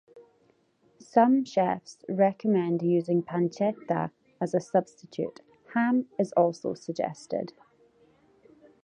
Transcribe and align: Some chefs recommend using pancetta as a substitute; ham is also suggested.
Some 0.99 1.43
chefs 1.45 2.03
recommend 2.09 2.81
using 2.81 3.21
pancetta 3.21 4.09
as 4.41 4.55
a 4.55 4.59
substitute; 4.59 5.41
ham 5.75 6.07
is 6.17 6.31
also 6.31 6.73
suggested. 6.73 7.53